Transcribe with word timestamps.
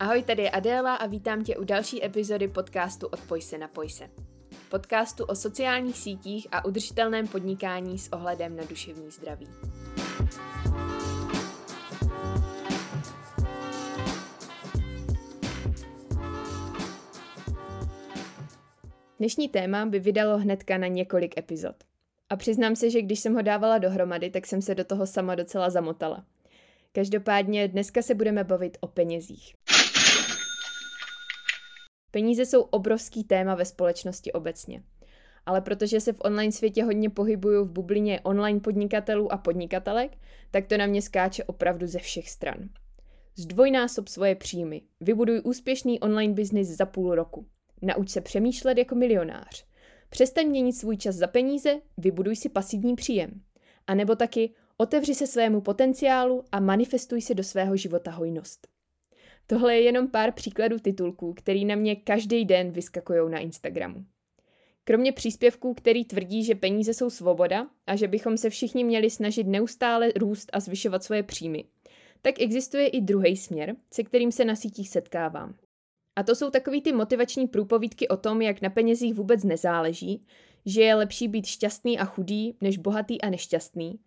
Ahoj, 0.00 0.22
tady 0.22 0.42
je 0.42 0.50
Adéla 0.50 0.94
a 0.94 1.06
vítám 1.06 1.44
tě 1.44 1.56
u 1.56 1.64
další 1.64 2.04
epizody 2.04 2.48
podcastu 2.48 3.06
Odpoj 3.06 3.42
se 3.42 3.58
na 3.58 3.70
se. 3.88 4.10
Podcastu 4.70 5.24
o 5.24 5.34
sociálních 5.34 5.98
sítích 5.98 6.46
a 6.52 6.64
udržitelném 6.64 7.28
podnikání 7.28 7.98
s 7.98 8.12
ohledem 8.12 8.56
na 8.56 8.64
duševní 8.64 9.10
zdraví. 9.10 9.48
Dnešní 19.18 19.48
téma 19.48 19.86
by 19.86 19.98
vydalo 19.98 20.38
hnedka 20.38 20.78
na 20.78 20.86
několik 20.86 21.38
epizod. 21.38 21.76
A 22.30 22.36
přiznám 22.36 22.76
se, 22.76 22.90
že 22.90 23.02
když 23.02 23.20
jsem 23.20 23.34
ho 23.34 23.42
dávala 23.42 23.78
dohromady, 23.78 24.30
tak 24.30 24.46
jsem 24.46 24.62
se 24.62 24.74
do 24.74 24.84
toho 24.84 25.06
sama 25.06 25.34
docela 25.34 25.70
zamotala. 25.70 26.24
Každopádně 26.92 27.68
dneska 27.68 28.02
se 28.02 28.14
budeme 28.14 28.44
bavit 28.44 28.78
o 28.80 28.86
penězích. 28.86 29.54
Peníze 32.14 32.46
jsou 32.46 32.62
obrovský 32.62 33.24
téma 33.24 33.54
ve 33.54 33.64
společnosti 33.64 34.32
obecně. 34.32 34.82
Ale 35.46 35.60
protože 35.60 36.00
se 36.00 36.12
v 36.12 36.20
online 36.24 36.52
světě 36.52 36.84
hodně 36.84 37.10
pohybuju 37.10 37.64
v 37.64 37.70
bublině 37.70 38.20
online 38.20 38.60
podnikatelů 38.60 39.32
a 39.32 39.36
podnikatelek, 39.36 40.16
tak 40.50 40.66
to 40.66 40.76
na 40.76 40.86
mě 40.86 41.02
skáče 41.02 41.44
opravdu 41.44 41.86
ze 41.86 41.98
všech 41.98 42.30
stran. 42.30 42.68
Zdvojnásob 43.36 44.08
svoje 44.08 44.34
příjmy. 44.34 44.82
Vybuduj 45.00 45.40
úspěšný 45.44 46.00
online 46.00 46.34
biznis 46.34 46.68
za 46.68 46.86
půl 46.86 47.14
roku. 47.14 47.46
Nauč 47.82 48.10
se 48.10 48.20
přemýšlet 48.20 48.78
jako 48.78 48.94
milionář. 48.94 49.66
Přestaň 50.08 50.46
měnit 50.46 50.72
svůj 50.72 50.96
čas 50.96 51.16
za 51.16 51.26
peníze, 51.26 51.80
vybuduj 51.96 52.36
si 52.36 52.48
pasivní 52.48 52.94
příjem. 52.94 53.40
A 53.86 53.94
nebo 53.94 54.16
taky 54.16 54.54
otevři 54.76 55.14
se 55.14 55.26
svému 55.26 55.60
potenciálu 55.60 56.44
a 56.52 56.60
manifestuj 56.60 57.20
si 57.20 57.34
do 57.34 57.44
svého 57.44 57.76
života 57.76 58.10
hojnost. 58.10 58.73
Tohle 59.46 59.74
je 59.74 59.80
jenom 59.80 60.08
pár 60.08 60.32
příkladů 60.32 60.78
titulků, 60.78 61.34
který 61.34 61.64
na 61.64 61.74
mě 61.74 61.96
každý 61.96 62.44
den 62.44 62.70
vyskakují 62.70 63.30
na 63.30 63.38
Instagramu. 63.38 64.04
Kromě 64.84 65.12
příspěvků, 65.12 65.74
který 65.74 66.04
tvrdí, 66.04 66.44
že 66.44 66.54
peníze 66.54 66.94
jsou 66.94 67.10
svoboda 67.10 67.66
a 67.86 67.96
že 67.96 68.08
bychom 68.08 68.36
se 68.36 68.50
všichni 68.50 68.84
měli 68.84 69.10
snažit 69.10 69.46
neustále 69.46 70.12
růst 70.16 70.50
a 70.52 70.60
zvyšovat 70.60 71.04
svoje 71.04 71.22
příjmy, 71.22 71.64
tak 72.22 72.40
existuje 72.40 72.88
i 72.88 73.00
druhý 73.00 73.36
směr, 73.36 73.76
se 73.92 74.02
kterým 74.02 74.32
se 74.32 74.44
na 74.44 74.56
sítích 74.56 74.88
setkávám. 74.88 75.54
A 76.16 76.22
to 76.22 76.34
jsou 76.34 76.50
takový 76.50 76.82
ty 76.82 76.92
motivační 76.92 77.46
průpovídky 77.48 78.08
o 78.08 78.16
tom, 78.16 78.42
jak 78.42 78.62
na 78.62 78.70
penězích 78.70 79.14
vůbec 79.14 79.44
nezáleží, 79.44 80.26
že 80.66 80.82
je 80.82 80.94
lepší 80.94 81.28
být 81.28 81.46
šťastný 81.46 81.98
a 81.98 82.04
chudý, 82.04 82.56
než 82.60 82.78
bohatý 82.78 83.20
a 83.20 83.30
nešťastný. 83.30 83.98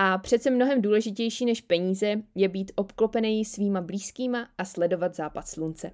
A 0.00 0.18
přece 0.18 0.50
mnohem 0.50 0.82
důležitější 0.82 1.44
než 1.44 1.60
peníze 1.60 2.22
je 2.34 2.48
být 2.48 2.72
obklopený 2.74 3.44
svýma 3.44 3.80
blízkýma 3.80 4.48
a 4.58 4.64
sledovat 4.64 5.14
západ 5.14 5.48
slunce. 5.48 5.90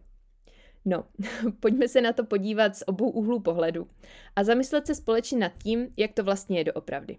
No, 0.85 1.05
pojďme 1.61 1.89
se 1.89 2.01
na 2.01 2.13
to 2.13 2.25
podívat 2.25 2.77
z 2.77 2.83
obou 2.87 3.11
úhlů 3.11 3.41
pohledu 3.41 3.89
a 4.37 4.45
zamyslet 4.45 4.87
se 4.87 4.95
společně 4.95 5.39
nad 5.39 5.53
tím, 5.63 5.89
jak 5.97 6.13
to 6.13 6.25
vlastně 6.25 6.59
je 6.59 6.65
doopravdy. 6.65 7.19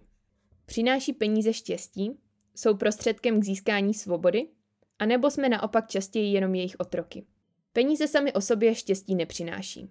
Přináší 0.66 1.12
peníze 1.12 1.52
štěstí? 1.52 2.18
Jsou 2.54 2.76
prostředkem 2.76 3.40
k 3.40 3.44
získání 3.44 3.94
svobody? 3.94 4.48
A 4.98 5.06
nebo 5.06 5.30
jsme 5.30 5.48
naopak 5.48 5.88
častěji 5.88 6.32
jenom 6.32 6.54
jejich 6.54 6.76
otroky? 6.78 7.26
Peníze 7.72 8.08
sami 8.08 8.32
o 8.32 8.40
sobě 8.40 8.74
štěstí 8.74 9.14
nepřináší. 9.14 9.90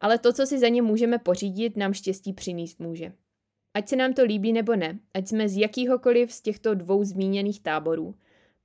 Ale 0.00 0.18
to, 0.18 0.32
co 0.32 0.46
si 0.46 0.58
za 0.58 0.68
ně 0.68 0.82
můžeme 0.82 1.18
pořídit, 1.18 1.76
nám 1.76 1.92
štěstí 1.92 2.32
přinést 2.32 2.80
může. 2.80 3.12
Ať 3.74 3.88
se 3.88 3.96
nám 3.96 4.12
to 4.12 4.24
líbí 4.24 4.52
nebo 4.52 4.76
ne, 4.76 4.98
ať 5.14 5.28
jsme 5.28 5.48
z 5.48 5.56
jakýhokoliv 5.56 6.32
z 6.32 6.40
těchto 6.40 6.74
dvou 6.74 7.04
zmíněných 7.04 7.60
táborů, 7.60 8.14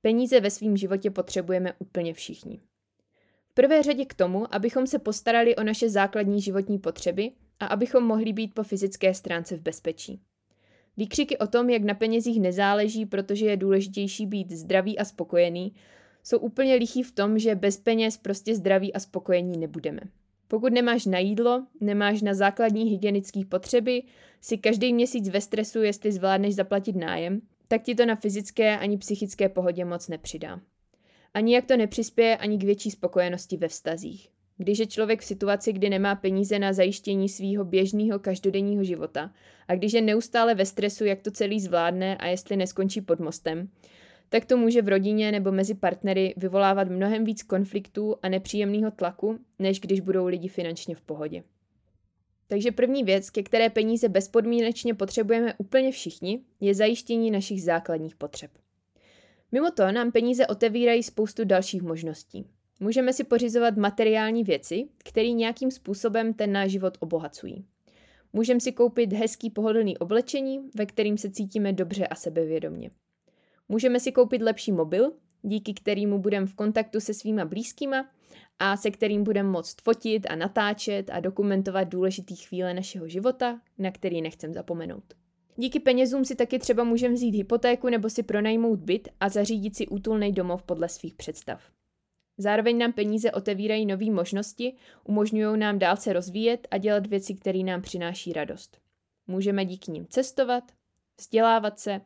peníze 0.02 0.40
ve 0.40 0.50
svém 0.50 0.76
životě 0.76 1.10
potřebujeme 1.10 1.72
úplně 1.78 2.14
všichni. 2.14 2.60
V 3.48 3.54
prvé 3.54 3.82
řadě 3.82 4.04
k 4.04 4.14
tomu, 4.14 4.54
abychom 4.54 4.86
se 4.86 4.98
postarali 4.98 5.56
o 5.56 5.62
naše 5.62 5.90
základní 5.90 6.40
životní 6.40 6.78
potřeby 6.78 7.32
a 7.60 7.66
abychom 7.66 8.04
mohli 8.04 8.32
být 8.32 8.54
po 8.54 8.62
fyzické 8.62 9.14
stránce 9.14 9.56
v 9.56 9.60
bezpečí. 9.60 10.20
Výkřiky 10.96 11.38
o 11.38 11.46
tom, 11.46 11.70
jak 11.70 11.82
na 11.82 11.94
penězích 11.94 12.40
nezáleží, 12.40 13.06
protože 13.06 13.46
je 13.46 13.56
důležitější 13.56 14.26
být 14.26 14.52
zdravý 14.52 14.98
a 14.98 15.04
spokojený, 15.04 15.74
jsou 16.22 16.38
úplně 16.38 16.74
lichý 16.74 17.02
v 17.02 17.12
tom, 17.12 17.38
že 17.38 17.54
bez 17.54 17.76
peněz 17.76 18.16
prostě 18.16 18.54
zdraví 18.54 18.92
a 18.92 19.00
spokojení 19.00 19.58
nebudeme. 19.58 20.00
Pokud 20.48 20.72
nemáš 20.72 21.06
na 21.06 21.18
jídlo, 21.18 21.66
nemáš 21.80 22.22
na 22.22 22.34
základní 22.34 22.84
hygienické 22.84 23.44
potřeby, 23.44 24.02
si 24.40 24.58
každý 24.58 24.92
měsíc 24.92 25.28
ve 25.28 25.40
stresu, 25.40 25.82
jestli 25.82 26.12
zvládneš 26.12 26.54
zaplatit 26.54 26.96
nájem, 26.96 27.40
tak 27.68 27.82
ti 27.82 27.94
to 27.94 28.06
na 28.06 28.16
fyzické 28.16 28.78
ani 28.78 28.98
psychické 28.98 29.48
pohodě 29.48 29.84
moc 29.84 30.08
nepřidá. 30.08 30.60
Ani 31.34 31.54
jak 31.54 31.64
to 31.64 31.76
nepřispěje 31.76 32.36
ani 32.36 32.58
k 32.58 32.64
větší 32.64 32.90
spokojenosti 32.90 33.56
ve 33.56 33.68
vztazích. 33.68 34.28
Když 34.58 34.78
je 34.78 34.86
člověk 34.86 35.20
v 35.20 35.24
situaci, 35.24 35.72
kdy 35.72 35.90
nemá 35.90 36.14
peníze 36.14 36.58
na 36.58 36.72
zajištění 36.72 37.28
svého 37.28 37.64
běžného 37.64 38.18
každodenního 38.18 38.84
života 38.84 39.32
a 39.68 39.74
když 39.74 39.92
je 39.92 40.02
neustále 40.02 40.54
ve 40.54 40.66
stresu, 40.66 41.04
jak 41.04 41.22
to 41.22 41.30
celý 41.30 41.60
zvládne 41.60 42.16
a 42.16 42.26
jestli 42.26 42.56
neskončí 42.56 43.00
pod 43.00 43.20
mostem, 43.20 43.68
tak 44.28 44.44
to 44.44 44.56
může 44.56 44.82
v 44.82 44.88
rodině 44.88 45.32
nebo 45.32 45.52
mezi 45.52 45.74
partnery 45.74 46.34
vyvolávat 46.36 46.88
mnohem 46.88 47.24
víc 47.24 47.42
konfliktů 47.42 48.16
a 48.22 48.28
nepříjemného 48.28 48.90
tlaku, 48.90 49.38
než 49.58 49.80
když 49.80 50.00
budou 50.00 50.26
lidi 50.26 50.48
finančně 50.48 50.94
v 50.94 51.00
pohodě. 51.00 51.42
Takže 52.48 52.72
první 52.72 53.04
věc, 53.04 53.30
ke 53.30 53.42
které 53.42 53.70
peníze 53.70 54.08
bezpodmínečně 54.08 54.94
potřebujeme 54.94 55.54
úplně 55.58 55.92
všichni, 55.92 56.40
je 56.60 56.74
zajištění 56.74 57.30
našich 57.30 57.62
základních 57.62 58.16
potřeb. 58.16 58.50
Mimo 59.52 59.70
to 59.70 59.92
nám 59.92 60.12
peníze 60.12 60.46
otevírají 60.46 61.02
spoustu 61.02 61.44
dalších 61.44 61.82
možností. 61.82 62.46
Můžeme 62.80 63.12
si 63.12 63.24
pořizovat 63.24 63.76
materiální 63.76 64.44
věci, 64.44 64.84
které 65.04 65.30
nějakým 65.30 65.70
způsobem 65.70 66.34
ten 66.34 66.52
náš 66.52 66.70
život 66.70 66.98
obohacují. 67.00 67.64
Můžeme 68.32 68.60
si 68.60 68.72
koupit 68.72 69.12
hezký 69.12 69.50
pohodlný 69.50 69.98
oblečení, 69.98 70.60
ve 70.74 70.86
kterým 70.86 71.18
se 71.18 71.30
cítíme 71.30 71.72
dobře 71.72 72.06
a 72.06 72.14
sebevědomně. 72.14 72.90
Můžeme 73.68 74.00
si 74.00 74.12
koupit 74.12 74.42
lepší 74.42 74.72
mobil, 74.72 75.12
díky 75.42 75.74
kterému 75.74 76.18
budeme 76.18 76.46
v 76.46 76.54
kontaktu 76.54 77.00
se 77.00 77.14
svýma 77.14 77.44
blízkýma 77.44 78.10
a 78.58 78.76
se 78.76 78.90
kterým 78.90 79.24
budeme 79.24 79.48
moct 79.48 79.82
fotit 79.82 80.26
a 80.30 80.36
natáčet 80.36 81.10
a 81.10 81.20
dokumentovat 81.20 81.84
důležitý 81.84 82.36
chvíle 82.36 82.74
našeho 82.74 83.08
života, 83.08 83.60
na 83.78 83.90
který 83.90 84.22
nechcem 84.22 84.54
zapomenout. 84.54 85.04
Díky 85.56 85.80
penězům 85.80 86.24
si 86.24 86.34
taky 86.34 86.58
třeba 86.58 86.84
můžeme 86.84 87.14
vzít 87.14 87.34
hypotéku 87.34 87.88
nebo 87.88 88.10
si 88.10 88.22
pronajmout 88.22 88.78
byt 88.78 89.08
a 89.20 89.28
zařídit 89.28 89.76
si 89.76 89.88
útulný 89.88 90.32
domov 90.32 90.62
podle 90.62 90.88
svých 90.88 91.14
představ. 91.14 91.62
Zároveň 92.38 92.78
nám 92.78 92.92
peníze 92.92 93.32
otevírají 93.32 93.86
nové 93.86 94.10
možnosti, 94.10 94.74
umožňují 95.04 95.58
nám 95.58 95.78
dál 95.78 95.96
se 95.96 96.12
rozvíjet 96.12 96.68
a 96.70 96.78
dělat 96.78 97.06
věci, 97.06 97.34
které 97.34 97.58
nám 97.58 97.82
přináší 97.82 98.32
radost. 98.32 98.78
Můžeme 99.26 99.64
díky 99.64 99.90
nim 99.90 100.06
cestovat, 100.10 100.64
vzdělávat 101.18 101.78
se, 101.78 102.00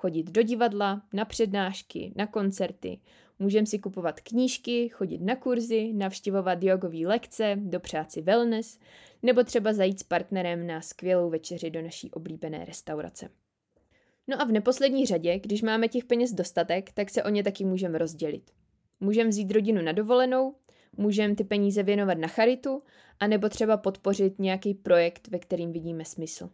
chodit 0.00 0.30
do 0.30 0.42
divadla, 0.42 1.02
na 1.12 1.24
přednášky, 1.24 2.12
na 2.16 2.26
koncerty, 2.26 3.00
můžeme 3.38 3.66
si 3.66 3.78
kupovat 3.78 4.20
knížky, 4.20 4.88
chodit 4.88 5.20
na 5.20 5.36
kurzy, 5.36 5.92
navštěvovat 5.92 6.62
jogové 6.62 7.06
lekce, 7.06 7.56
dopřát 7.60 8.12
si 8.12 8.22
wellness, 8.22 8.78
nebo 9.22 9.44
třeba 9.44 9.72
zajít 9.72 10.00
s 10.00 10.02
partnerem 10.02 10.66
na 10.66 10.80
skvělou 10.80 11.30
večeři 11.30 11.70
do 11.70 11.82
naší 11.82 12.10
oblíbené 12.10 12.64
restaurace. 12.64 13.28
No 14.28 14.40
a 14.42 14.44
v 14.44 14.52
neposlední 14.52 15.06
řadě, 15.06 15.38
když 15.38 15.62
máme 15.62 15.88
těch 15.88 16.04
peněz 16.04 16.32
dostatek, 16.32 16.92
tak 16.92 17.10
se 17.10 17.22
o 17.22 17.28
ně 17.28 17.42
taky 17.42 17.64
můžeme 17.64 17.98
rozdělit. 17.98 18.50
Můžeme 19.00 19.30
vzít 19.30 19.50
rodinu 19.50 19.82
na 19.82 19.92
dovolenou, 19.92 20.54
můžeme 20.96 21.34
ty 21.34 21.44
peníze 21.44 21.82
věnovat 21.82 22.18
na 22.18 22.28
charitu, 22.28 22.82
anebo 23.20 23.48
třeba 23.48 23.76
podpořit 23.76 24.38
nějaký 24.38 24.74
projekt, 24.74 25.28
ve 25.28 25.38
kterým 25.38 25.72
vidíme 25.72 26.04
smysl. 26.04 26.50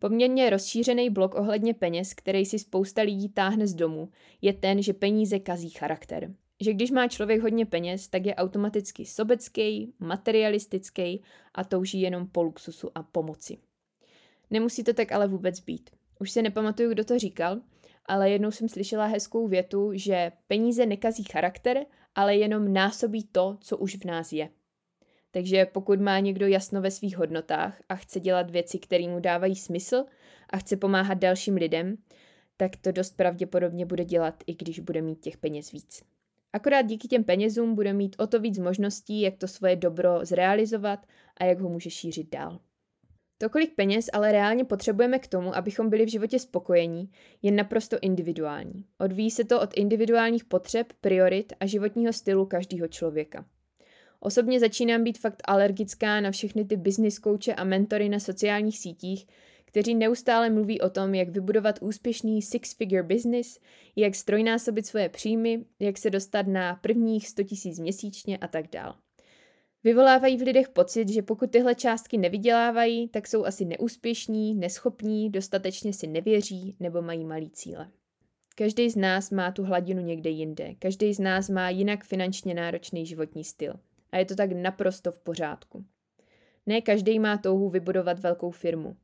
Poměrně 0.00 0.50
rozšířený 0.50 1.10
blok 1.10 1.34
ohledně 1.34 1.74
peněz, 1.74 2.14
který 2.14 2.46
si 2.46 2.58
spousta 2.58 3.02
lidí 3.02 3.28
táhne 3.28 3.66
z 3.66 3.74
domu, 3.74 4.08
je 4.42 4.52
ten, 4.52 4.82
že 4.82 4.92
peníze 4.92 5.38
kazí 5.38 5.70
charakter. 5.70 6.34
Že 6.60 6.72
když 6.72 6.90
má 6.90 7.08
člověk 7.08 7.42
hodně 7.42 7.66
peněz, 7.66 8.08
tak 8.08 8.26
je 8.26 8.34
automaticky 8.34 9.06
sobecký, 9.06 9.94
materialistický 9.98 11.22
a 11.54 11.64
touží 11.64 12.00
jenom 12.00 12.26
po 12.26 12.42
luxusu 12.42 12.90
a 12.94 13.02
pomoci. 13.02 13.58
Nemusí 14.50 14.84
to 14.84 14.92
tak 14.92 15.12
ale 15.12 15.28
vůbec 15.28 15.60
být. 15.60 15.90
Už 16.20 16.30
se 16.30 16.42
nepamatuju, 16.42 16.90
kdo 16.90 17.04
to 17.04 17.18
říkal, 17.18 17.60
ale 18.06 18.30
jednou 18.30 18.50
jsem 18.50 18.68
slyšela 18.68 19.06
hezkou 19.06 19.48
větu, 19.48 19.90
že 19.94 20.32
peníze 20.46 20.86
nekazí 20.86 21.24
charakter, 21.24 21.86
ale 22.14 22.36
jenom 22.36 22.72
násobí 22.72 23.24
to, 23.32 23.56
co 23.60 23.76
už 23.76 23.96
v 23.96 24.04
nás 24.04 24.32
je. 24.32 24.48
Takže 25.30 25.66
pokud 25.66 26.00
má 26.00 26.18
někdo 26.18 26.46
jasno 26.46 26.80
ve 26.80 26.90
svých 26.90 27.16
hodnotách 27.16 27.82
a 27.88 27.96
chce 27.96 28.20
dělat 28.20 28.50
věci, 28.50 28.78
které 28.78 29.08
mu 29.08 29.20
dávají 29.20 29.56
smysl 29.56 30.04
a 30.50 30.56
chce 30.56 30.76
pomáhat 30.76 31.18
dalším 31.18 31.54
lidem, 31.54 31.96
tak 32.56 32.76
to 32.76 32.92
dost 32.92 33.16
pravděpodobně 33.16 33.86
bude 33.86 34.04
dělat, 34.04 34.34
i 34.46 34.54
když 34.54 34.80
bude 34.80 35.02
mít 35.02 35.20
těch 35.20 35.36
peněz 35.36 35.72
víc. 35.72 36.02
Akorát 36.52 36.82
díky 36.82 37.08
těm 37.08 37.24
penězům 37.24 37.74
bude 37.74 37.92
mít 37.92 38.16
o 38.18 38.26
to 38.26 38.40
víc 38.40 38.58
možností, 38.58 39.20
jak 39.20 39.36
to 39.36 39.48
svoje 39.48 39.76
dobro 39.76 40.18
zrealizovat 40.22 41.06
a 41.36 41.44
jak 41.44 41.60
ho 41.60 41.68
může 41.68 41.90
šířit 41.90 42.30
dál. 42.30 42.60
To, 43.38 43.50
kolik 43.50 43.74
peněz 43.74 44.10
ale 44.12 44.32
reálně 44.32 44.64
potřebujeme 44.64 45.18
k 45.18 45.26
tomu, 45.26 45.56
abychom 45.56 45.90
byli 45.90 46.04
v 46.04 46.10
životě 46.10 46.38
spokojení, 46.38 47.10
je 47.42 47.52
naprosto 47.52 47.96
individuální. 48.02 48.84
Odvíjí 48.98 49.30
se 49.30 49.44
to 49.44 49.60
od 49.60 49.70
individuálních 49.76 50.44
potřeb, 50.44 50.86
priorit 51.00 51.52
a 51.60 51.66
životního 51.66 52.12
stylu 52.12 52.46
každého 52.46 52.88
člověka. 52.88 53.44
Osobně 54.20 54.60
začínám 54.60 55.04
být 55.04 55.18
fakt 55.18 55.42
alergická 55.44 56.20
na 56.20 56.30
všechny 56.30 56.64
ty 56.64 56.76
business 56.76 57.18
kouče 57.18 57.54
a 57.54 57.64
mentory 57.64 58.08
na 58.08 58.20
sociálních 58.20 58.78
sítích, 58.78 59.26
kteří 59.64 59.94
neustále 59.94 60.50
mluví 60.50 60.80
o 60.80 60.90
tom, 60.90 61.14
jak 61.14 61.28
vybudovat 61.28 61.78
úspěšný 61.82 62.42
six-figure 62.42 63.02
business, 63.02 63.58
jak 63.96 64.14
strojnásobit 64.14 64.86
svoje 64.86 65.08
příjmy, 65.08 65.64
jak 65.80 65.98
se 65.98 66.10
dostat 66.10 66.46
na 66.46 66.74
prvních 66.74 67.28
100 67.28 67.42
000 67.64 67.76
měsíčně 67.80 68.38
a 68.38 68.48
tak 68.48 68.70
dál. 68.70 68.94
Vyvolávají 69.84 70.36
v 70.36 70.42
lidech 70.42 70.68
pocit, 70.68 71.08
že 71.08 71.22
pokud 71.22 71.50
tyhle 71.50 71.74
částky 71.74 72.18
nevydělávají, 72.18 73.08
tak 73.08 73.26
jsou 73.26 73.44
asi 73.44 73.64
neúspěšní, 73.64 74.54
neschopní, 74.54 75.30
dostatečně 75.30 75.92
si 75.92 76.06
nevěří 76.06 76.76
nebo 76.80 77.02
mají 77.02 77.24
malý 77.24 77.50
cíle. 77.50 77.90
Každý 78.54 78.90
z 78.90 78.96
nás 78.96 79.30
má 79.30 79.52
tu 79.52 79.64
hladinu 79.64 80.02
někde 80.02 80.30
jinde. 80.30 80.74
Každý 80.78 81.14
z 81.14 81.18
nás 81.18 81.48
má 81.48 81.70
jinak 81.70 82.04
finančně 82.04 82.54
náročný 82.54 83.06
životní 83.06 83.44
styl. 83.44 83.74
A 84.12 84.18
je 84.18 84.24
to 84.24 84.34
tak 84.34 84.52
naprosto 84.52 85.12
v 85.12 85.18
pořádku. 85.18 85.84
Ne 86.66 86.80
každý 86.80 87.18
má 87.18 87.38
touhu 87.38 87.68
vybudovat 87.68 88.18
velkou 88.18 88.50
firmu. 88.50 88.96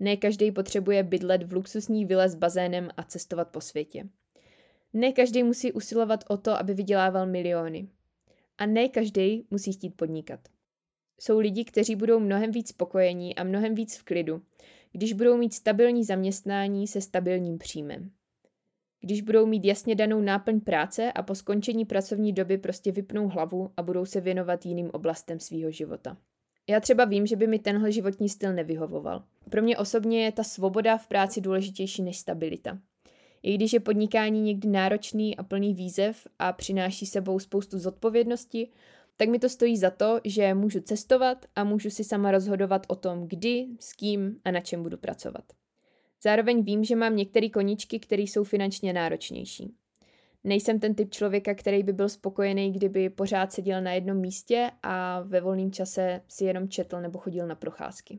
Ne 0.00 0.16
každý 0.16 0.52
potřebuje 0.52 1.02
bydlet 1.02 1.42
v 1.42 1.52
luxusní 1.52 2.04
vile 2.04 2.28
s 2.28 2.34
bazénem 2.34 2.88
a 2.96 3.02
cestovat 3.02 3.48
po 3.48 3.60
světě. 3.60 4.08
Ne 4.92 5.12
každý 5.12 5.42
musí 5.42 5.72
usilovat 5.72 6.24
o 6.28 6.36
to, 6.36 6.50
aby 6.50 6.74
vydělával 6.74 7.26
miliony. 7.26 7.88
A 8.58 8.66
ne 8.66 8.88
každý 8.88 9.46
musí 9.50 9.72
chtít 9.72 9.90
podnikat. 9.90 10.40
Jsou 11.20 11.38
lidi, 11.38 11.64
kteří 11.64 11.96
budou 11.96 12.20
mnohem 12.20 12.50
víc 12.50 12.68
spokojení 12.68 13.36
a 13.36 13.44
mnohem 13.44 13.74
víc 13.74 13.96
v 13.96 14.02
klidu, 14.02 14.42
když 14.92 15.12
budou 15.12 15.36
mít 15.36 15.54
stabilní 15.54 16.04
zaměstnání 16.04 16.86
se 16.86 17.00
stabilním 17.00 17.58
příjmem. 17.58 18.10
Když 19.00 19.22
budou 19.22 19.46
mít 19.46 19.64
jasně 19.64 19.94
danou 19.94 20.20
náplň 20.20 20.60
práce 20.60 21.12
a 21.12 21.22
po 21.22 21.34
skončení 21.34 21.84
pracovní 21.84 22.32
doby 22.32 22.58
prostě 22.58 22.92
vypnou 22.92 23.28
hlavu 23.28 23.70
a 23.76 23.82
budou 23.82 24.04
se 24.04 24.20
věnovat 24.20 24.66
jiným 24.66 24.90
oblastem 24.92 25.40
svého 25.40 25.70
života. 25.70 26.16
Já 26.68 26.80
třeba 26.80 27.04
vím, 27.04 27.26
že 27.26 27.36
by 27.36 27.46
mi 27.46 27.58
tenhle 27.58 27.92
životní 27.92 28.28
styl 28.28 28.52
nevyhovoval. 28.52 29.24
Pro 29.50 29.62
mě 29.62 29.78
osobně 29.78 30.24
je 30.24 30.32
ta 30.32 30.42
svoboda 30.42 30.98
v 30.98 31.06
práci 31.06 31.40
důležitější 31.40 32.02
než 32.02 32.18
stabilita. 32.18 32.78
I 33.42 33.54
když 33.54 33.72
je 33.72 33.80
podnikání 33.80 34.42
někdy 34.42 34.68
náročný 34.68 35.36
a 35.36 35.42
plný 35.42 35.74
výzev 35.74 36.26
a 36.38 36.52
přináší 36.52 37.06
sebou 37.06 37.38
spoustu 37.38 37.78
zodpovědnosti, 37.78 38.68
tak 39.16 39.28
mi 39.28 39.38
to 39.38 39.48
stojí 39.48 39.76
za 39.76 39.90
to, 39.90 40.20
že 40.24 40.54
můžu 40.54 40.80
cestovat 40.80 41.46
a 41.56 41.64
můžu 41.64 41.90
si 41.90 42.04
sama 42.04 42.30
rozhodovat 42.30 42.86
o 42.88 42.96
tom, 42.96 43.28
kdy, 43.28 43.66
s 43.80 43.92
kým 43.92 44.40
a 44.44 44.50
na 44.50 44.60
čem 44.60 44.82
budu 44.82 44.96
pracovat. 44.96 45.57
Zároveň 46.22 46.62
vím, 46.62 46.84
že 46.84 46.96
mám 46.96 47.16
některé 47.16 47.48
koníčky, 47.48 47.98
které 48.00 48.22
jsou 48.22 48.44
finančně 48.44 48.92
náročnější. 48.92 49.74
Nejsem 50.44 50.80
ten 50.80 50.94
typ 50.94 51.10
člověka, 51.10 51.54
který 51.54 51.82
by 51.82 51.92
byl 51.92 52.08
spokojený, 52.08 52.72
kdyby 52.72 53.10
pořád 53.10 53.52
seděl 53.52 53.82
na 53.82 53.92
jednom 53.92 54.16
místě 54.16 54.70
a 54.82 55.20
ve 55.20 55.40
volném 55.40 55.72
čase 55.72 56.20
si 56.28 56.44
jenom 56.44 56.68
četl 56.68 57.00
nebo 57.00 57.18
chodil 57.18 57.46
na 57.46 57.54
procházky. 57.54 58.18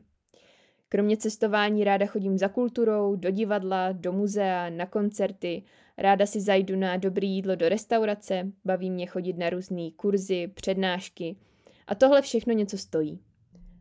Kromě 0.88 1.16
cestování 1.16 1.84
ráda 1.84 2.06
chodím 2.06 2.38
za 2.38 2.48
kulturou, 2.48 3.16
do 3.16 3.30
divadla, 3.30 3.92
do 3.92 4.12
muzea, 4.12 4.70
na 4.70 4.86
koncerty, 4.86 5.62
ráda 5.98 6.26
si 6.26 6.40
zajdu 6.40 6.76
na 6.76 6.96
dobré 6.96 7.26
jídlo 7.26 7.56
do 7.56 7.68
restaurace, 7.68 8.52
baví 8.64 8.90
mě 8.90 9.06
chodit 9.06 9.38
na 9.38 9.50
různé 9.50 9.90
kurzy, 9.96 10.48
přednášky 10.54 11.36
a 11.86 11.94
tohle 11.94 12.22
všechno 12.22 12.54
něco 12.54 12.78
stojí. 12.78 13.20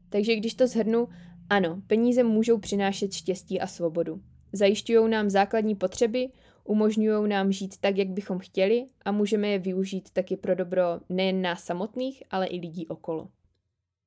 Takže 0.09 0.35
když 0.35 0.53
to 0.53 0.67
zhrnu, 0.67 1.07
ano, 1.49 1.81
peníze 1.87 2.23
můžou 2.23 2.57
přinášet 2.57 3.13
štěstí 3.13 3.61
a 3.61 3.67
svobodu. 3.67 4.21
Zajišťují 4.53 5.09
nám 5.09 5.29
základní 5.29 5.75
potřeby, 5.75 6.29
umožňují 6.63 7.29
nám 7.29 7.51
žít 7.51 7.77
tak, 7.77 7.97
jak 7.97 8.07
bychom 8.07 8.39
chtěli 8.39 8.85
a 9.05 9.11
můžeme 9.11 9.47
je 9.47 9.59
využít 9.59 10.09
taky 10.09 10.37
pro 10.37 10.55
dobro 10.55 10.83
nejen 11.09 11.41
nás 11.41 11.63
samotných, 11.63 12.23
ale 12.31 12.47
i 12.47 12.59
lidí 12.59 12.87
okolo. 12.87 13.27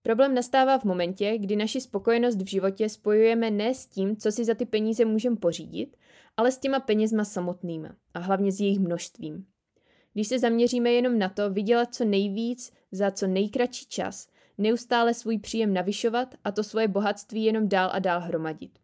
Problém 0.02 0.34
nastává 0.34 0.78
v 0.78 0.84
momentě, 0.84 1.38
kdy 1.38 1.56
naši 1.56 1.80
spokojenost 1.80 2.42
v 2.42 2.48
životě 2.48 2.88
spojujeme 2.88 3.50
ne 3.50 3.74
s 3.74 3.86
tím, 3.86 4.16
co 4.16 4.32
si 4.32 4.44
za 4.44 4.54
ty 4.54 4.66
peníze 4.66 5.04
můžeme 5.04 5.36
pořídit, 5.36 5.96
ale 6.36 6.52
s 6.52 6.58
těma 6.58 6.80
penězma 6.80 7.24
samotnýma 7.24 7.96
a 8.14 8.18
hlavně 8.18 8.52
s 8.52 8.60
jejich 8.60 8.78
množstvím. 8.78 9.46
Když 10.12 10.28
se 10.28 10.38
zaměříme 10.38 10.90
jenom 10.90 11.18
na 11.18 11.28
to 11.28 11.50
vydělat 11.50 11.94
co 11.94 12.04
nejvíc 12.04 12.72
za 12.92 13.10
co 13.10 13.26
nejkratší 13.26 13.86
čas, 13.86 14.28
neustále 14.62 15.14
svůj 15.14 15.38
příjem 15.38 15.74
navyšovat 15.74 16.34
a 16.44 16.52
to 16.52 16.64
svoje 16.64 16.88
bohatství 16.88 17.44
jenom 17.44 17.68
dál 17.68 17.90
a 17.92 17.98
dál 17.98 18.20
hromadit. 18.20 18.78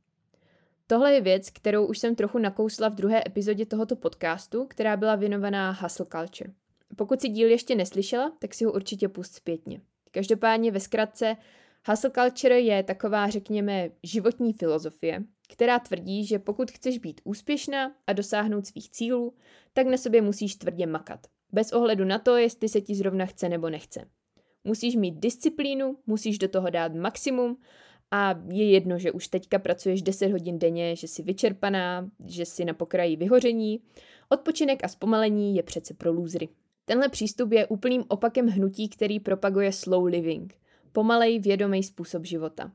Tohle 0.87 1.15
je 1.15 1.21
věc, 1.21 1.51
kterou 1.51 1.87
už 1.87 1.99
jsem 1.99 2.15
trochu 2.15 2.39
nakousla 2.39 2.89
v 2.89 2.95
druhé 2.95 3.23
epizodě 3.27 3.67
tohoto 3.67 3.97
podcastu, 3.97 4.67
která 4.67 4.97
byla 4.97 5.17
věnovaná 5.17 5.71
hustle 5.71 6.07
culture. 6.13 6.53
Pokud 6.97 7.21
si 7.21 7.29
díl 7.29 7.51
ještě 7.51 7.75
neslyšela, 7.75 8.33
tak 8.39 8.55
si 8.55 8.65
ho 8.65 8.73
určitě 8.73 9.09
pust 9.09 9.35
zpětně. 9.35 9.81
Každopádně 10.11 10.71
ve 10.71 10.81
zkratce 10.81 11.37
hustle 11.89 12.11
culture 12.11 12.61
je 12.61 12.83
taková, 12.83 13.31
řekněme, 13.31 13.91
životní 14.03 14.53
filozofie, 14.53 15.25
která 15.53 15.79
tvrdí, 15.79 16.25
že 16.25 16.39
pokud 16.39 16.71
chceš 16.71 16.99
být 16.99 17.21
úspěšná 17.25 17.93
a 18.07 18.13
dosáhnout 18.13 18.67
svých 18.67 18.91
cílů, 18.91 19.35
tak 19.73 19.87
na 19.87 19.97
sobě 19.97 20.23
musíš 20.23 20.55
tvrdě 20.55 20.87
makat. 20.87 21.27
Bez 21.53 21.73
ohledu 21.73 22.05
na 22.05 22.19
to, 22.19 22.37
jestli 22.37 22.69
se 22.69 22.81
ti 22.81 22.95
zrovna 22.95 23.27
chce 23.27 23.49
nebo 23.49 23.71
nechce. 23.71 24.09
Musíš 24.69 24.97
mít 24.97 25.15
disciplínu, 25.15 25.97
musíš 26.07 26.39
do 26.39 26.49
toho 26.49 26.71
dát 26.71 26.95
maximum 26.95 27.59
a 28.11 28.35
je 28.53 28.71
jedno, 28.71 28.99
že 28.99 29.13
už 29.13 29.29
teďka 29.29 29.59
pracuješ 29.59 30.03
10 30.03 30.33
hodin 30.33 30.59
denně, 30.59 30.97
že 30.97 31.09
jsi 31.09 31.23
vyčerpaná, 31.23 32.11
že 32.27 32.45
jsi 32.45 32.65
na 32.65 32.75
pokraji 32.75 33.17
vyhoření. 33.17 33.81
Odpočinek 34.29 34.85
a 34.85 34.89
zpomalení 34.89 35.57
je 35.57 35.63
přece 35.63 35.95
pro 35.95 36.13
lůzry. 36.13 36.49
Tenhle 36.85 37.09
přístup 37.09 37.53
je 37.53 37.67
úplným 37.67 38.05
opakem 38.09 38.47
hnutí, 38.47 38.89
který 38.89 39.21
propaguje 39.21 39.73
slow 39.73 40.05
living, 40.05 40.55
pomalej 40.93 41.39
vědomý 41.39 41.83
způsob 41.83 42.25
života. 42.25 42.73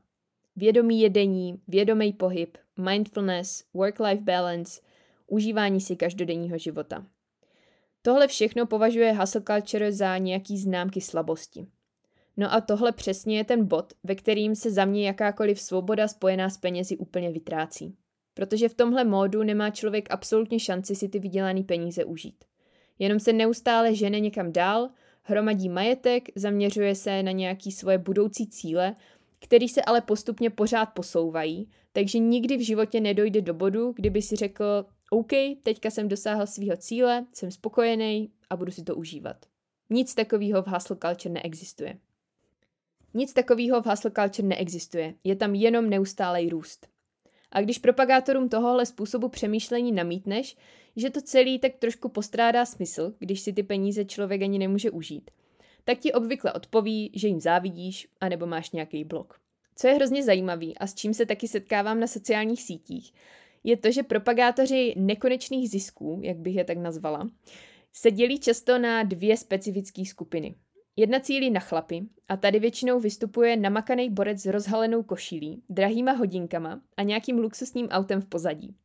Vědomý 0.56 1.00
jedení, 1.00 1.60
vědomý 1.68 2.12
pohyb, 2.12 2.58
mindfulness, 2.90 3.64
work-life 3.74 4.22
balance, 4.22 4.80
užívání 5.26 5.80
si 5.80 5.96
každodenního 5.96 6.58
života. 6.58 7.06
Tohle 8.02 8.28
všechno 8.28 8.66
považuje 8.66 9.12
hustle 9.12 9.42
culture 9.46 9.92
za 9.92 10.18
nějaký 10.18 10.58
známky 10.58 11.00
slabosti. 11.00 11.66
No 12.36 12.54
a 12.54 12.60
tohle 12.60 12.92
přesně 12.92 13.36
je 13.36 13.44
ten 13.44 13.64
bod, 13.64 13.92
ve 14.04 14.14
kterým 14.14 14.54
se 14.54 14.70
za 14.70 14.84
mě 14.84 15.06
jakákoliv 15.06 15.60
svoboda 15.60 16.08
spojená 16.08 16.50
s 16.50 16.56
penězi 16.56 16.96
úplně 16.96 17.30
vytrácí. 17.30 17.96
Protože 18.34 18.68
v 18.68 18.74
tomhle 18.74 19.04
módu 19.04 19.42
nemá 19.42 19.70
člověk 19.70 20.10
absolutně 20.10 20.60
šanci 20.60 20.94
si 20.94 21.08
ty 21.08 21.18
vydělané 21.18 21.62
peníze 21.62 22.04
užít. 22.04 22.44
Jenom 22.98 23.20
se 23.20 23.32
neustále 23.32 23.94
žene 23.94 24.20
někam 24.20 24.52
dál, 24.52 24.88
hromadí 25.22 25.68
majetek, 25.68 26.28
zaměřuje 26.34 26.94
se 26.94 27.22
na 27.22 27.32
nějaký 27.32 27.72
svoje 27.72 27.98
budoucí 27.98 28.46
cíle, 28.46 28.96
který 29.40 29.68
se 29.68 29.82
ale 29.82 30.00
postupně 30.00 30.50
pořád 30.50 30.86
posouvají, 30.86 31.70
takže 31.92 32.18
nikdy 32.18 32.56
v 32.56 32.66
životě 32.66 33.00
nedojde 33.00 33.40
do 33.40 33.54
bodu, 33.54 33.92
kdyby 33.92 34.22
si 34.22 34.36
řekl, 34.36 34.86
OK, 35.10 35.30
teďka 35.62 35.90
jsem 35.90 36.08
dosáhl 36.08 36.46
svého 36.46 36.76
cíle, 36.76 37.26
jsem 37.34 37.50
spokojený 37.50 38.30
a 38.50 38.56
budu 38.56 38.72
si 38.72 38.82
to 38.82 38.96
užívat. 38.96 39.36
Nic 39.90 40.14
takového 40.14 40.62
v 40.62 40.66
hustle 40.66 40.96
culture 40.96 41.32
neexistuje. 41.32 41.98
Nic 43.14 43.32
takového 43.32 43.82
v 43.82 43.86
hustle 43.86 44.10
culture 44.10 44.48
neexistuje, 44.48 45.14
je 45.24 45.36
tam 45.36 45.54
jenom 45.54 45.90
neustálej 45.90 46.48
růst. 46.48 46.86
A 47.52 47.60
když 47.60 47.78
propagátorům 47.78 48.48
tohohle 48.48 48.86
způsobu 48.86 49.28
přemýšlení 49.28 49.92
namítneš, 49.92 50.56
že 50.96 51.10
to 51.10 51.20
celý 51.20 51.58
tak 51.58 51.72
trošku 51.78 52.08
postrádá 52.08 52.66
smysl, 52.66 53.14
když 53.18 53.40
si 53.40 53.52
ty 53.52 53.62
peníze 53.62 54.04
člověk 54.04 54.42
ani 54.42 54.58
nemůže 54.58 54.90
užít, 54.90 55.30
tak 55.84 55.98
ti 55.98 56.12
obvykle 56.12 56.52
odpoví, 56.52 57.10
že 57.14 57.28
jim 57.28 57.40
závidíš, 57.40 58.08
anebo 58.20 58.46
máš 58.46 58.70
nějaký 58.70 59.04
blok. 59.04 59.40
Co 59.76 59.88
je 59.88 59.94
hrozně 59.94 60.22
zajímavý 60.22 60.78
a 60.78 60.86
s 60.86 60.94
čím 60.94 61.14
se 61.14 61.26
taky 61.26 61.48
setkávám 61.48 62.00
na 62.00 62.06
sociálních 62.06 62.62
sítích, 62.62 63.12
je 63.64 63.76
to, 63.76 63.90
že 63.90 64.02
propagátoři 64.02 64.94
nekonečných 64.96 65.70
zisků, 65.70 66.20
jak 66.22 66.36
bych 66.36 66.54
je 66.54 66.64
tak 66.64 66.78
nazvala, 66.78 67.28
se 67.92 68.10
dělí 68.10 68.40
často 68.40 68.78
na 68.78 69.02
dvě 69.02 69.36
specifické 69.36 70.04
skupiny. 70.04 70.54
Jedna 70.96 71.20
cílí 71.20 71.50
na 71.50 71.60
chlapy 71.60 72.06
a 72.28 72.36
tady 72.36 72.58
většinou 72.58 73.00
vystupuje 73.00 73.56
namakaný 73.56 74.10
borec 74.10 74.40
s 74.42 74.46
rozhalenou 74.46 75.02
košilí, 75.02 75.62
drahýma 75.68 76.12
hodinkama 76.12 76.80
a 76.96 77.02
nějakým 77.02 77.38
luxusním 77.38 77.88
autem 77.88 78.20
v 78.22 78.26
pozadí. 78.26 78.76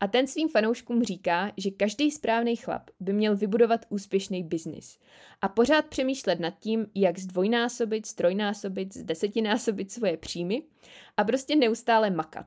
A 0.00 0.08
ten 0.08 0.26
svým 0.26 0.48
fanouškům 0.48 1.02
říká, 1.02 1.52
že 1.56 1.70
každý 1.70 2.10
správný 2.10 2.56
chlap 2.56 2.90
by 3.00 3.12
měl 3.12 3.36
vybudovat 3.36 3.86
úspěšný 3.88 4.42
biznis 4.42 4.98
a 5.42 5.48
pořád 5.48 5.86
přemýšlet 5.86 6.40
nad 6.40 6.58
tím, 6.58 6.86
jak 6.94 7.18
zdvojnásobit, 7.18 8.06
strojnásobit, 8.06 8.96
zdesetinásobit 8.96 9.92
svoje 9.92 10.16
příjmy 10.16 10.62
a 11.16 11.24
prostě 11.24 11.56
neustále 11.56 12.10
makat. 12.10 12.46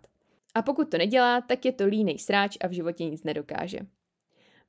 A 0.56 0.62
pokud 0.62 0.92
to 0.92 0.98
nedělá, 0.98 1.42
tak 1.42 1.66
je 1.66 1.72
to 1.72 1.86
línej 1.86 2.20
sráč 2.20 2.58
a 2.62 2.68
v 2.68 2.72
životě 2.72 3.06
nic 3.06 3.24
nedokáže. 3.24 3.80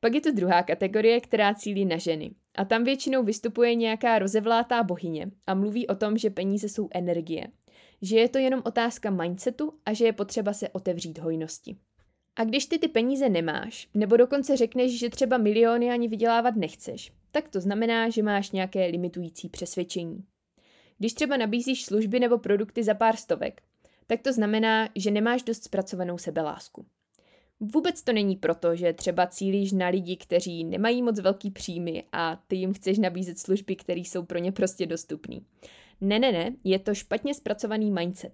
Pak 0.00 0.14
je 0.14 0.20
to 0.20 0.32
druhá 0.32 0.62
kategorie, 0.62 1.20
která 1.20 1.54
cílí 1.54 1.84
na 1.84 1.96
ženy. 1.96 2.30
A 2.54 2.64
tam 2.64 2.84
většinou 2.84 3.24
vystupuje 3.24 3.74
nějaká 3.74 4.18
rozevlátá 4.18 4.82
bohyně 4.82 5.30
a 5.46 5.54
mluví 5.54 5.86
o 5.86 5.94
tom, 5.94 6.18
že 6.18 6.30
peníze 6.30 6.68
jsou 6.68 6.88
energie. 6.92 7.46
že 8.02 8.18
je 8.18 8.28
to 8.28 8.38
jenom 8.38 8.62
otázka 8.64 9.10
mindsetu 9.10 9.72
a 9.86 9.92
že 9.92 10.04
je 10.04 10.12
potřeba 10.12 10.52
se 10.52 10.68
otevřít 10.68 11.18
hojnosti. 11.18 11.76
A 12.36 12.44
když 12.44 12.66
ty 12.66 12.78
ty 12.78 12.88
peníze 12.88 13.28
nemáš, 13.28 13.88
nebo 13.94 14.16
dokonce 14.16 14.56
řekneš, 14.56 14.98
že 14.98 15.10
třeba 15.10 15.38
miliony 15.38 15.90
ani 15.90 16.08
vydělávat 16.08 16.56
nechceš, 16.56 17.12
tak 17.32 17.48
to 17.48 17.60
znamená, 17.60 18.08
že 18.08 18.22
máš 18.22 18.50
nějaké 18.50 18.86
limitující 18.86 19.48
přesvědčení. 19.48 20.24
Když 20.98 21.14
třeba 21.14 21.36
nabízíš 21.36 21.84
služby 21.84 22.20
nebo 22.20 22.38
produkty 22.38 22.84
za 22.84 22.94
pár 22.94 23.16
stovek, 23.16 23.62
tak 24.06 24.20
to 24.20 24.32
znamená, 24.32 24.88
že 24.96 25.10
nemáš 25.10 25.42
dost 25.42 25.64
zpracovanou 25.64 26.18
sebelásku. 26.18 26.86
Vůbec 27.60 28.02
to 28.02 28.12
není 28.12 28.36
proto, 28.36 28.76
že 28.76 28.92
třeba 28.92 29.26
cílíš 29.26 29.72
na 29.72 29.88
lidi, 29.88 30.16
kteří 30.16 30.64
nemají 30.64 31.02
moc 31.02 31.20
velký 31.20 31.50
příjmy 31.50 32.04
a 32.12 32.42
ty 32.46 32.56
jim 32.56 32.72
chceš 32.72 32.98
nabízet 32.98 33.38
služby, 33.38 33.76
které 33.76 34.00
jsou 34.00 34.24
pro 34.24 34.38
ně 34.38 34.52
prostě 34.52 34.86
dostupné. 34.86 35.36
Ne, 36.00 36.18
ne, 36.18 36.32
ne, 36.32 36.52
je 36.64 36.78
to 36.78 36.94
špatně 36.94 37.34
zpracovaný 37.34 37.90
mindset. 37.90 38.32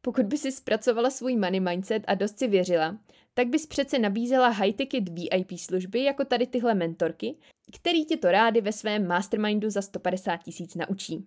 Pokud 0.00 0.26
by 0.26 0.38
si 0.38 0.52
zpracovala 0.52 1.10
svůj 1.10 1.36
money 1.36 1.60
mindset 1.60 2.02
a 2.06 2.14
dost 2.14 2.38
si 2.38 2.48
věřila, 2.48 2.98
tak 3.34 3.48
bys 3.48 3.66
přece 3.66 3.98
nabízela 3.98 4.48
high-ticket 4.48 5.08
VIP 5.08 5.58
služby 5.58 6.02
jako 6.02 6.24
tady 6.24 6.46
tyhle 6.46 6.74
mentorky, 6.74 7.36
který 7.72 8.04
ti 8.04 8.16
to 8.16 8.30
rády 8.30 8.60
ve 8.60 8.72
svém 8.72 9.06
mastermindu 9.06 9.70
za 9.70 9.82
150 9.82 10.36
tisíc 10.36 10.74
naučí. 10.74 11.26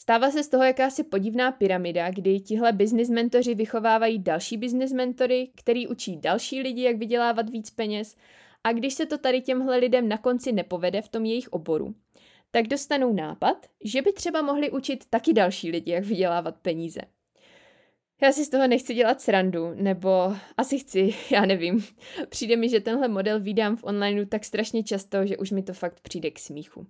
Stává 0.00 0.30
se 0.30 0.42
z 0.42 0.48
toho 0.48 0.64
jakási 0.64 1.04
podivná 1.04 1.52
pyramida, 1.52 2.10
kdy 2.10 2.40
tihle 2.40 2.72
business 2.72 3.10
mentoři 3.10 3.54
vychovávají 3.54 4.18
další 4.18 4.56
business 4.56 4.92
mentory, 4.92 5.50
který 5.54 5.86
učí 5.88 6.16
další 6.16 6.60
lidi, 6.60 6.82
jak 6.82 6.96
vydělávat 6.96 7.50
víc 7.50 7.70
peněz 7.70 8.16
a 8.64 8.72
když 8.72 8.94
se 8.94 9.06
to 9.06 9.18
tady 9.18 9.40
těmhle 9.40 9.76
lidem 9.76 10.08
na 10.08 10.18
konci 10.18 10.52
nepovede 10.52 11.02
v 11.02 11.08
tom 11.08 11.24
jejich 11.24 11.48
oboru, 11.48 11.94
tak 12.50 12.66
dostanou 12.66 13.12
nápad, 13.12 13.66
že 13.84 14.02
by 14.02 14.12
třeba 14.12 14.42
mohli 14.42 14.70
učit 14.70 15.04
taky 15.10 15.32
další 15.32 15.70
lidi, 15.70 15.92
jak 15.92 16.04
vydělávat 16.04 16.56
peníze. 16.56 17.00
Já 18.22 18.32
si 18.32 18.44
z 18.44 18.48
toho 18.48 18.66
nechci 18.66 18.94
dělat 18.94 19.20
srandu, 19.20 19.74
nebo 19.74 20.34
asi 20.56 20.78
chci, 20.78 21.14
já 21.30 21.46
nevím. 21.46 21.84
Přijde 22.28 22.56
mi, 22.56 22.68
že 22.68 22.80
tenhle 22.80 23.08
model 23.08 23.40
vydám 23.40 23.76
v 23.76 23.84
onlineu 23.84 24.24
tak 24.24 24.44
strašně 24.44 24.84
často, 24.84 25.26
že 25.26 25.36
už 25.36 25.50
mi 25.50 25.62
to 25.62 25.72
fakt 25.72 26.00
přijde 26.00 26.30
k 26.30 26.38
smíchu. 26.38 26.86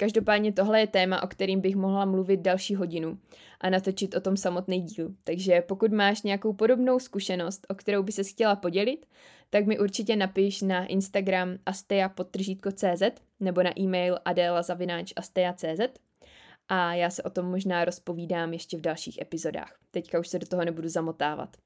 Každopádně 0.00 0.52
tohle 0.52 0.80
je 0.80 0.86
téma, 0.86 1.22
o 1.22 1.26
kterým 1.26 1.60
bych 1.60 1.76
mohla 1.76 2.04
mluvit 2.04 2.40
další 2.40 2.74
hodinu 2.74 3.18
a 3.60 3.70
natočit 3.70 4.14
o 4.14 4.20
tom 4.20 4.36
samotný 4.36 4.80
díl. 4.80 5.14
Takže 5.24 5.60
pokud 5.60 5.92
máš 5.92 6.22
nějakou 6.22 6.52
podobnou 6.52 6.98
zkušenost, 6.98 7.66
o 7.68 7.74
kterou 7.74 8.02
by 8.02 8.12
se 8.12 8.24
chtěla 8.24 8.56
podělit, 8.56 9.06
tak 9.50 9.66
mi 9.66 9.78
určitě 9.78 10.16
napiš 10.16 10.62
na 10.62 10.86
Instagram 10.86 11.58
astea.cz 11.66 13.02
nebo 13.40 13.62
na 13.62 13.80
e-mail 13.80 14.18
adela.astea.cz 14.24 15.80
a 16.68 16.94
já 16.94 17.10
se 17.10 17.22
o 17.22 17.30
tom 17.30 17.46
možná 17.46 17.84
rozpovídám 17.84 18.52
ještě 18.52 18.76
v 18.76 18.80
dalších 18.80 19.20
epizodách. 19.20 19.78
Teďka 19.90 20.18
už 20.18 20.28
se 20.28 20.38
do 20.38 20.46
toho 20.46 20.64
nebudu 20.64 20.88
zamotávat. 20.88 21.56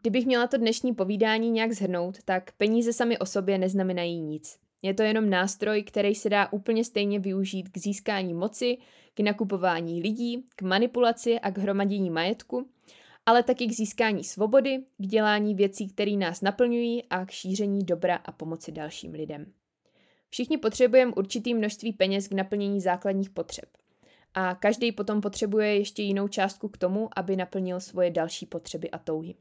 Kdybych 0.00 0.26
měla 0.26 0.46
to 0.46 0.56
dnešní 0.56 0.94
povídání 0.94 1.50
nějak 1.50 1.72
zhrnout, 1.72 2.22
tak 2.22 2.52
peníze 2.52 2.92
sami 2.92 3.18
o 3.18 3.26
sobě 3.26 3.58
neznamenají 3.58 4.20
nic. 4.20 4.65
Je 4.82 4.94
to 4.94 5.02
jenom 5.02 5.30
nástroj, 5.30 5.82
který 5.82 6.14
se 6.14 6.30
dá 6.30 6.52
úplně 6.52 6.84
stejně 6.84 7.18
využít 7.18 7.68
k 7.68 7.78
získání 7.78 8.34
moci, 8.34 8.78
k 9.14 9.20
nakupování 9.20 10.02
lidí, 10.02 10.44
k 10.56 10.62
manipulaci 10.62 11.40
a 11.40 11.50
k 11.50 11.58
hromadění 11.58 12.10
majetku, 12.10 12.68
ale 13.26 13.42
taky 13.42 13.66
k 13.66 13.72
získání 13.72 14.24
svobody, 14.24 14.78
k 14.98 15.06
dělání 15.06 15.54
věcí, 15.54 15.88
které 15.88 16.12
nás 16.12 16.40
naplňují 16.40 17.04
a 17.10 17.26
k 17.26 17.30
šíření 17.30 17.84
dobra 17.84 18.16
a 18.16 18.32
pomoci 18.32 18.72
dalším 18.72 19.12
lidem. 19.12 19.52
Všichni 20.28 20.58
potřebujeme 20.58 21.12
určitý 21.16 21.54
množství 21.54 21.92
peněz 21.92 22.28
k 22.28 22.32
naplnění 22.32 22.80
základních 22.80 23.30
potřeb. 23.30 23.68
A 24.34 24.54
každý 24.54 24.92
potom 24.92 25.20
potřebuje 25.20 25.76
ještě 25.76 26.02
jinou 26.02 26.28
částku 26.28 26.68
k 26.68 26.78
tomu, 26.78 27.08
aby 27.16 27.36
naplnil 27.36 27.80
svoje 27.80 28.10
další 28.10 28.46
potřeby 28.46 28.90
a 28.90 28.98
touhy. 28.98 29.34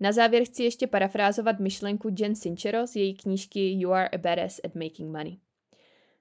Na 0.00 0.12
závěr 0.12 0.44
chci 0.44 0.62
ještě 0.62 0.86
parafrázovat 0.86 1.60
myšlenku 1.60 2.08
Jen 2.18 2.34
Sincero 2.34 2.86
z 2.86 2.96
její 2.96 3.14
knížky 3.14 3.72
You 3.72 3.90
are 3.90 4.08
a 4.08 4.18
badass 4.18 4.60
at 4.64 4.74
making 4.74 5.12
money. 5.12 5.38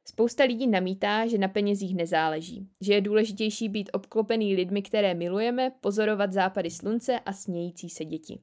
Spousta 0.06 0.44
lidí 0.44 0.68
namítá, 0.68 1.28
že 1.28 1.38
na 1.38 1.48
penězích 1.48 1.96
nezáleží, 1.96 2.70
že 2.82 2.94
je 2.94 3.02
důležitější 3.02 3.70
být 3.70 3.90
obklopený 3.94 4.56
lidmi, 4.56 4.82
které 4.82 5.14
milujeme, 5.14 5.72
pozorovat 5.82 6.34
západy 6.34 6.70
slunce 6.70 7.20
a 7.20 7.34
smějící 7.34 7.90
se 7.90 8.06
děti. 8.06 8.40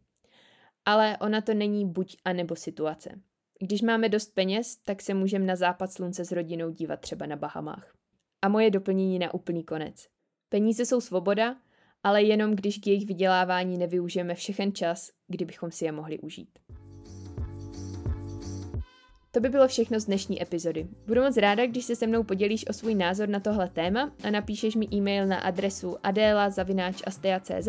Ale 0.85 1.17
ona 1.21 1.41
to 1.41 1.55
není 1.55 1.87
buď 1.87 2.17
a 2.25 2.33
nebo 2.33 2.57
situace. 2.57 3.21
Když 3.61 3.83
máme 3.83 4.09
dost 4.09 4.35
peněz, 4.35 4.77
tak 4.77 5.03
se 5.03 5.15
můžeme 5.15 5.45
na 5.45 5.57
západ 5.57 5.93
slunce 5.93 6.25
s 6.25 6.33
rodinou 6.33 6.71
dívat 6.71 7.01
třeba 7.01 7.27
na 7.27 7.37
Bahamách. 7.37 7.95
A 8.43 8.49
moje 8.49 8.71
doplnění 8.71 9.19
na 9.19 9.35
úplný 9.35 9.65
konec. 9.65 10.07
Peníze 10.49 10.87
jsou 10.87 11.01
svoboda 11.01 11.57
ale 12.07 12.23
jenom 12.23 12.55
když 12.55 12.79
k 12.79 12.87
jejich 12.87 13.07
vydělávání 13.07 13.79
nevyužijeme 13.79 14.35
všechen 14.35 14.73
čas, 14.73 15.11
kdybychom 15.29 15.71
si 15.71 15.85
je 15.85 15.93
mohli 15.93 16.19
užít. 16.19 16.49
To 19.31 19.41
by 19.41 19.49
bylo 19.49 19.69
všechno 19.69 20.01
z 20.01 20.05
dnešní 20.05 20.43
epizody. 20.43 20.87
Budu 21.07 21.23
moc 21.23 21.37
ráda, 21.37 21.67
když 21.67 21.85
se 21.85 21.97
se 21.97 22.07
mnou 22.07 22.23
podělíš 22.23 22.69
o 22.69 22.73
svůj 22.73 22.95
názor 22.95 23.29
na 23.29 23.41
tohle 23.41 23.69
téma 23.69 24.13
a 24.25 24.31
napíšeš 24.31 24.75
mi 24.75 24.87
e-mail 24.93 25.27
na 25.27 25.39
adresu 25.39 25.97
adela.astea.cz 26.03 27.69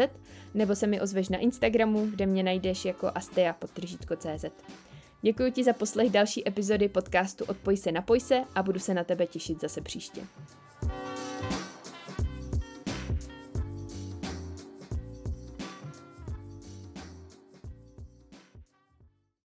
nebo 0.54 0.76
se 0.76 0.88
mi 0.88 1.02
ozveš 1.02 1.30
na 1.30 1.38
Instagramu, 1.38 2.06
kde 2.06 2.26
mě 2.26 2.44
najdeš 2.44 2.86
jako 2.86 3.12
astea.cz. 3.16 4.46
Děkuji 5.22 5.52
ti 5.52 5.64
za 5.64 5.74
poslech 5.74 6.10
další 6.10 6.48
epizody 6.48 6.90
podcastu 6.90 7.46
Odpoj 7.46 7.78
se, 7.78 7.92
napoj 7.92 8.20
se 8.20 8.44
a 8.56 8.64
budu 8.64 8.80
se 8.80 8.94
na 8.94 9.04
tebe 9.04 9.28
těšit 9.28 9.62
zase 9.62 9.82
příště. 9.82 10.22